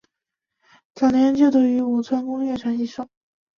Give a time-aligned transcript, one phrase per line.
[0.95, 3.07] 早年就读于武昌工业传习所。